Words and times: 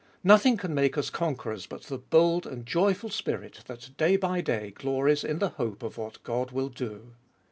Nothing 0.23 0.57
can 0.57 0.73
make 0.73 0.97
us 0.97 1.11
con 1.11 1.35
querors 1.35 1.69
but 1.69 1.83
the 1.83 1.99
bold 1.99 2.47
and 2.47 2.65
joyful 2.65 3.11
spirit 3.11 3.59
that 3.67 3.91
day 3.97 4.15
by 4.17 4.41
day 4.41 4.71
glories 4.71 5.23
in 5.23 5.37
the 5.37 5.49
hope 5.49 5.83
of 5.83 5.95
what 5.99 6.23
God 6.23 6.49
will 6.49 6.69
do. 6.69 7.13